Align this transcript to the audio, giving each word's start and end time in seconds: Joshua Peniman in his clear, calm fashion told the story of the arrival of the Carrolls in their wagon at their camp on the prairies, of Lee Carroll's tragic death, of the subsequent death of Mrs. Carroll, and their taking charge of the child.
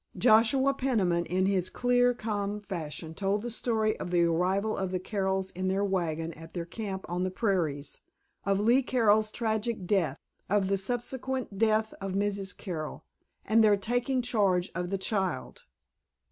Joshua 0.17 0.73
Peniman 0.73 1.27
in 1.27 1.45
his 1.45 1.69
clear, 1.69 2.11
calm 2.15 2.59
fashion 2.59 3.13
told 3.13 3.43
the 3.43 3.51
story 3.51 3.95
of 3.99 4.09
the 4.09 4.23
arrival 4.23 4.75
of 4.75 4.89
the 4.89 4.97
Carrolls 4.99 5.51
in 5.51 5.67
their 5.67 5.85
wagon 5.85 6.33
at 6.33 6.55
their 6.55 6.65
camp 6.65 7.05
on 7.07 7.23
the 7.23 7.29
prairies, 7.29 8.01
of 8.43 8.59
Lee 8.59 8.81
Carroll's 8.81 9.29
tragic 9.29 9.85
death, 9.85 10.17
of 10.49 10.69
the 10.69 10.77
subsequent 10.79 11.59
death 11.59 11.93
of 12.01 12.13
Mrs. 12.13 12.57
Carroll, 12.57 13.05
and 13.45 13.63
their 13.63 13.77
taking 13.77 14.23
charge 14.23 14.71
of 14.73 14.89
the 14.89 14.97
child. 14.97 15.65